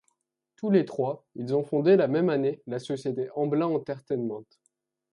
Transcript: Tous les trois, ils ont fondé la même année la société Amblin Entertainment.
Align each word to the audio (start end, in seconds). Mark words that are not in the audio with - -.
Tous 0.55 0.71
les 0.71 0.83
trois, 0.83 1.27
ils 1.35 1.53
ont 1.53 1.61
fondé 1.61 1.95
la 1.95 2.07
même 2.07 2.31
année 2.31 2.63
la 2.65 2.79
société 2.79 3.29
Amblin 3.35 3.67
Entertainment. 3.67 4.45